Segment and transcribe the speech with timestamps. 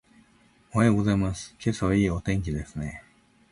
[0.73, 1.55] おはようございます。
[1.63, 3.03] 今朝はいいお天気ですね。